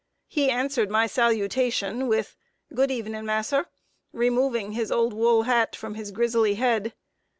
He 0.27 0.49
answered 0.49 0.89
my 0.89 1.05
salutation 1.05 2.07
with 2.07 2.35
"Good 2.73 2.89
evenin', 2.89 3.23
Mass'r," 3.23 3.67
removing 4.11 4.71
his 4.71 4.91
old 4.91 5.13
wool 5.13 5.43
hat 5.43 5.75
from 5.75 5.93
his 5.93 6.09
grizzly 6.09 6.55
head. 6.55 6.93